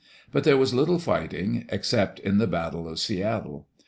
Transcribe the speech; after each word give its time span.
But 0.31 0.45
there 0.45 0.57
was 0.57 0.73
little 0.73 0.97
fighting, 0.97 1.65
except 1.69 2.17
in 2.17 2.39
the 2.39 2.47
battle 2.47 2.89
of 2.89 2.97
Seattle. 2.97 3.67